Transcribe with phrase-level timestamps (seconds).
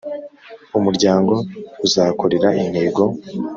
[0.77, 1.33] Umuryango
[1.85, 3.03] uzakorera intego